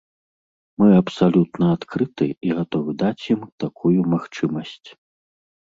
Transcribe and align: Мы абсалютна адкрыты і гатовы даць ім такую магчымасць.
Мы 0.83 0.87
абсалютна 1.01 1.65
адкрыты 1.75 2.25
і 2.49 2.57
гатовы 2.61 2.91
даць 3.03 3.23
ім 3.37 3.47
такую 3.67 3.95
магчымасць. 4.17 4.87